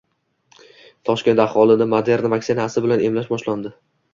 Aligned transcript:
Toshkentda 1.09 1.45
aholini 1.45 1.87
Moderna 1.91 2.33
vaksinasi 2.35 2.85
bilan 2.87 3.05
emlash 3.11 3.33
boshlandi 3.37 3.75